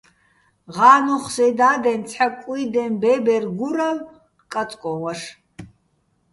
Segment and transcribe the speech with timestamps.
[0.75, 4.07] ღა́ნოხ სე და́დენ ცჰ̦ა კუ́ჲდეჼ ბე́ბერ გურალო̆
[4.51, 5.21] კაწკო́ჼ ვაშ.